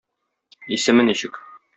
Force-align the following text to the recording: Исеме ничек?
Исеме 0.77 1.03
ничек? 1.11 1.39